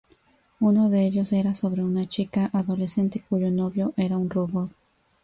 [0.59, 4.71] Uno de ellos era sobre una chica adolescente cuyo novio era un robot.